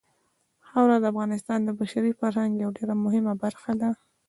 خاوره 0.67 0.97
د 0.99 1.05
افغانستان 1.13 1.59
د 1.63 1.69
بشري 1.79 2.11
فرهنګ 2.19 2.51
یوه 2.55 2.75
ډېره 2.77 2.95
مهمه 3.05 3.33
برخه 3.43 3.71
ده. 3.81 3.89